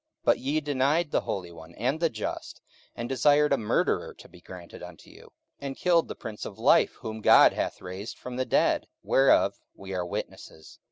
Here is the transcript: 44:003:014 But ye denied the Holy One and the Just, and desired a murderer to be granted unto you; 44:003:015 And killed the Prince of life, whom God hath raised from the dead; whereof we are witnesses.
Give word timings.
44:003:014 0.25 0.25
But 0.25 0.39
ye 0.39 0.61
denied 0.61 1.11
the 1.11 1.21
Holy 1.21 1.51
One 1.51 1.75
and 1.75 1.99
the 1.99 2.09
Just, 2.09 2.59
and 2.95 3.07
desired 3.07 3.53
a 3.53 3.57
murderer 3.59 4.15
to 4.15 4.27
be 4.27 4.41
granted 4.41 4.81
unto 4.81 5.11
you; 5.11 5.25
44:003:015 5.27 5.29
And 5.67 5.77
killed 5.77 6.07
the 6.07 6.15
Prince 6.15 6.43
of 6.43 6.57
life, 6.57 6.93
whom 7.01 7.21
God 7.21 7.53
hath 7.53 7.81
raised 7.83 8.17
from 8.17 8.35
the 8.35 8.45
dead; 8.45 8.87
whereof 9.03 9.59
we 9.75 9.93
are 9.93 10.03
witnesses. 10.03 10.79